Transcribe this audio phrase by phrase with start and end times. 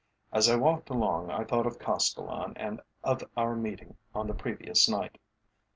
[0.33, 4.89] As I walked along I thought of Castellan and of our meeting on the previous
[4.89, 5.19] night.